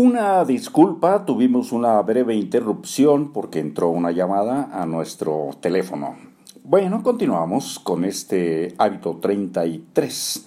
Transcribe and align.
Una 0.00 0.44
disculpa, 0.44 1.24
tuvimos 1.24 1.72
una 1.72 2.00
breve 2.02 2.36
interrupción 2.36 3.32
porque 3.32 3.58
entró 3.58 3.88
una 3.88 4.12
llamada 4.12 4.70
a 4.72 4.86
nuestro 4.86 5.50
teléfono. 5.60 6.14
Bueno, 6.62 7.02
continuamos 7.02 7.80
con 7.80 8.04
este 8.04 8.76
hábito 8.78 9.16
33. 9.20 10.46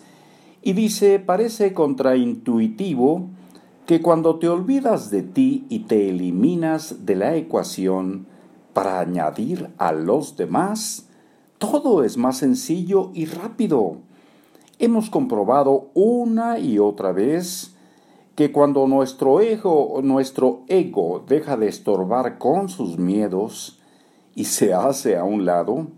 Y 0.62 0.72
dice, 0.72 1.20
parece 1.20 1.74
contraintuitivo 1.74 3.28
que 3.86 4.02
cuando 4.02 4.40
te 4.40 4.48
olvidas 4.48 5.12
de 5.12 5.22
ti 5.22 5.66
y 5.68 5.80
te 5.80 6.08
eliminas 6.08 7.06
de 7.06 7.18
la 7.18 7.36
ecuación 7.36 8.28
para 8.72 9.02
añadir 9.02 9.70
a 9.78 9.92
los 9.92 10.38
demás, 10.38 11.10
todo 11.58 12.06
es 12.06 12.16
más 12.16 12.38
sencillo 12.38 13.12
y 13.14 13.26
rápido. 13.26 13.98
Hemos 14.80 15.10
comprobado 15.10 15.90
una 15.94 16.58
y 16.58 16.80
otra 16.80 17.12
vez 17.12 17.71
que 18.42 18.52
cuando 18.52 18.88
nuestro 18.88 19.40
ego, 19.40 20.00
nuestro 20.02 20.62
ego 20.68 21.24
deja 21.28 21.58
de 21.58 21.68
estorbar 21.68 22.40
con 22.40 22.70
sus 22.70 22.98
miedos 22.98 23.78
y 24.34 24.46
se 24.46 24.74
hace 24.74 25.16
a 25.16 25.24
un 25.24 25.46
lado, 25.46 25.90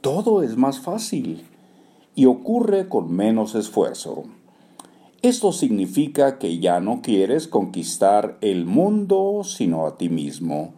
todo 0.00 0.42
es 0.42 0.56
más 0.56 0.80
fácil 0.80 1.44
y 2.14 2.24
ocurre 2.24 2.88
con 2.88 3.12
menos 3.12 3.54
esfuerzo. 3.54 4.22
Esto 5.20 5.52
significa 5.52 6.38
que 6.38 6.58
ya 6.58 6.80
no 6.80 7.02
quieres 7.02 7.46
conquistar 7.48 8.38
el 8.40 8.64
mundo 8.64 9.42
sino 9.44 9.86
a 9.86 9.98
ti 9.98 10.08
mismo, 10.08 10.72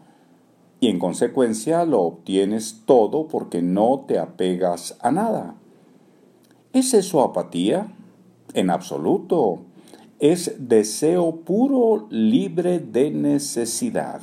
y 0.81 0.89
en 0.89 0.99
consecuencia 0.99 1.85
lo 1.85 2.01
obtienes 2.01 2.83
todo 2.85 3.29
porque 3.29 3.63
no 3.63 4.07
te 4.09 4.19
apegas 4.19 4.99
a 5.01 5.13
nada. 5.13 5.55
¿Es 6.73 6.95
eso 6.95 7.23
apatía? 7.23 7.95
En 8.55 8.71
absoluto 8.71 9.61
es 10.21 10.55
deseo 10.59 11.37
puro 11.47 12.07
libre 12.11 12.79
de 12.79 13.11
necesidad. 13.11 14.21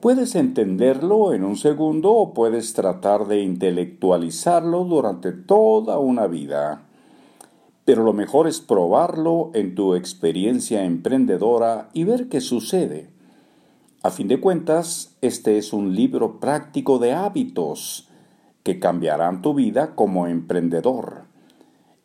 Puedes 0.00 0.34
entenderlo 0.34 1.32
en 1.32 1.44
un 1.44 1.56
segundo 1.56 2.12
o 2.12 2.34
puedes 2.34 2.74
tratar 2.74 3.26
de 3.28 3.40
intelectualizarlo 3.40 4.84
durante 4.84 5.30
toda 5.30 5.98
una 6.00 6.26
vida. 6.26 6.82
Pero 7.84 8.02
lo 8.02 8.12
mejor 8.12 8.48
es 8.48 8.60
probarlo 8.60 9.52
en 9.54 9.76
tu 9.76 9.94
experiencia 9.94 10.84
emprendedora 10.84 11.88
y 11.92 12.02
ver 12.02 12.28
qué 12.28 12.40
sucede. 12.40 13.10
A 14.02 14.10
fin 14.10 14.26
de 14.26 14.40
cuentas, 14.40 15.16
este 15.20 15.56
es 15.56 15.72
un 15.72 15.94
libro 15.94 16.40
práctico 16.40 16.98
de 16.98 17.12
hábitos 17.12 18.08
que 18.64 18.80
cambiarán 18.80 19.40
tu 19.40 19.54
vida 19.54 19.94
como 19.94 20.26
emprendedor. 20.26 21.33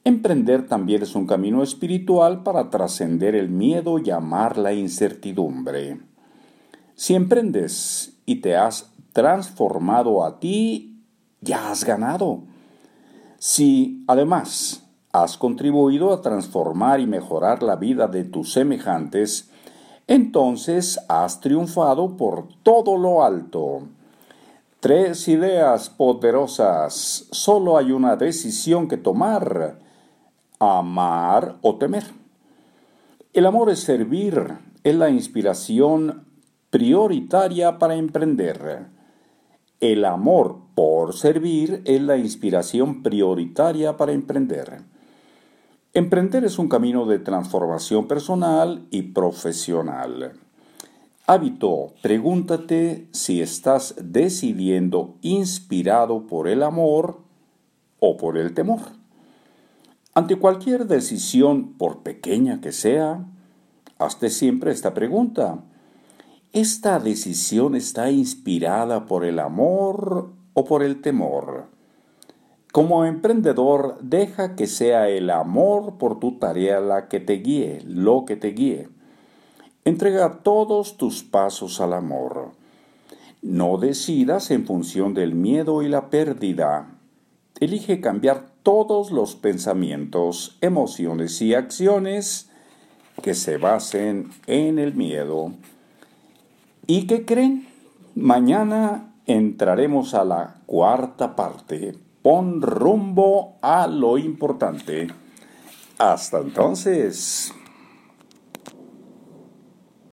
Emprender 0.10 0.66
también 0.66 1.04
es 1.04 1.14
un 1.14 1.28
camino 1.28 1.62
espiritual 1.62 2.42
para 2.42 2.72
trascender 2.72 3.36
el 3.36 3.50
miedo 3.50 4.00
y 4.00 4.10
amar 4.10 4.58
la 4.58 4.74
incertidumbre. 4.74 6.00
Si 6.96 7.14
emprendes 7.14 8.18
y 8.26 8.38
te 8.38 8.58
has 8.58 8.92
transformado 9.14 10.26
a 10.26 10.40
ti, 10.40 11.04
ya 11.42 11.70
has 11.70 11.84
ganado. 11.84 12.42
Si 13.38 14.04
además 14.08 14.84
has 15.12 15.38
contribuido 15.38 16.12
a 16.12 16.24
transformar 16.24 17.00
y 17.00 17.06
mejorar 17.06 17.62
la 17.62 17.76
vida 17.76 18.08
de 18.08 18.24
tus 18.24 18.52
semejantes, 18.52 19.52
entonces 20.08 21.00
has 21.08 21.40
triunfado 21.40 22.18
por 22.18 22.48
todo 22.64 22.98
lo 22.98 23.24
alto. 23.24 23.84
Tres 24.80 25.28
ideas 25.28 25.88
poderosas. 25.88 27.28
Solo 27.30 27.78
hay 27.78 27.92
una 27.92 28.16
decisión 28.16 28.88
que 28.88 28.98
tomar 28.98 29.88
amar 30.60 31.58
o 31.62 31.78
temer. 31.78 32.04
El 33.34 33.46
amor 33.46 33.70
es 33.70 33.80
servir, 33.80 34.58
es 34.84 34.96
la 34.96 35.10
inspiración 35.10 36.26
prioritaria 36.70 37.80
para 37.80 37.96
emprender. 37.96 38.88
El 39.80 40.04
amor 40.04 40.60
por 40.76 41.14
servir 41.14 41.82
es 41.86 42.02
la 42.02 42.18
inspiración 42.18 43.02
prioritaria 43.02 43.96
para 43.96 44.12
emprender. 44.12 44.82
Emprender 45.94 46.44
es 46.44 46.60
un 46.60 46.68
camino 46.68 47.06
de 47.06 47.20
transformación 47.20 48.08
personal 48.08 48.86
y 48.92 49.04
profesional. 49.04 50.34
Hábito, 51.26 51.94
pregúntate 52.02 53.08
si 53.12 53.42
estás 53.42 53.96
decidiendo 54.02 55.16
inspirado 55.22 56.28
por 56.28 56.48
el 56.48 56.64
amor 56.64 57.20
o 58.00 58.18
por 58.18 58.38
el 58.38 58.54
temor. 58.54 58.99
Ante 60.20 60.36
cualquier 60.36 60.86
decisión, 60.86 61.76
por 61.78 62.04
pequeña 62.04 62.60
que 62.60 62.74
sea, 62.74 63.24
hazte 64.00 64.30
siempre 64.30 64.72
esta 64.72 64.94
pregunta. 64.94 65.60
¿Esta 66.52 67.00
decisión 67.00 67.74
está 67.74 68.12
inspirada 68.12 69.06
por 69.06 69.24
el 69.24 69.40
amor 69.40 70.34
o 70.54 70.66
por 70.66 70.84
el 70.84 71.00
temor? 71.00 71.68
Como 72.74 73.06
emprendedor, 73.06 73.98
deja 74.02 74.58
que 74.58 74.68
sea 74.68 75.08
el 75.08 75.30
amor 75.30 75.98
por 75.98 76.20
tu 76.20 76.38
tarea 76.38 76.82
la 76.82 77.08
que 77.08 77.22
te 77.22 77.36
guíe, 77.36 77.82
lo 77.86 78.26
que 78.26 78.36
te 78.36 78.50
guíe. 78.50 78.90
Entrega 79.86 80.40
todos 80.44 80.98
tus 80.98 81.24
pasos 81.24 81.80
al 81.80 81.94
amor. 81.94 82.52
No 83.42 83.78
decidas 83.78 84.52
en 84.52 84.66
función 84.66 85.14
del 85.14 85.34
miedo 85.34 85.82
y 85.82 85.88
la 85.88 86.10
pérdida. 86.10 86.99
Elige 87.60 88.00
cambiar 88.00 88.52
todos 88.64 89.12
los 89.12 89.36
pensamientos, 89.36 90.58
emociones 90.62 91.42
y 91.42 91.54
acciones 91.54 92.50
que 93.22 93.34
se 93.34 93.58
basen 93.58 94.30
en 94.48 94.80
el 94.80 94.96
miedo. 94.96 95.52
¿Y 96.88 97.06
qué 97.06 97.26
creen? 97.26 97.68
Mañana 98.16 99.14
entraremos 99.26 100.14
a 100.14 100.24
la 100.24 100.56
cuarta 100.66 101.36
parte. 101.36 101.96
Pon 102.22 102.62
rumbo 102.62 103.58
a 103.62 103.88
lo 103.88 104.18
importante. 104.18 105.08
Hasta 105.98 106.40
entonces. 106.40 107.54